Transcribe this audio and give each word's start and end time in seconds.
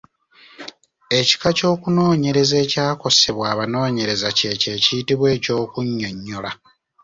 Ekika 1.19 1.49
ky'okunoonyereza 1.57 2.55
ekyakozesebwa 2.63 3.45
abanoonyereza 3.53 4.27
ky'ekyo 4.37 4.69
ekiyitibwa 4.77 5.27
eky'okunnyonnyola. 5.35 6.51